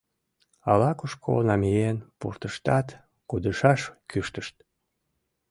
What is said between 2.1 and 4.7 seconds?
пуртыштат, кудашаш кӱштышт.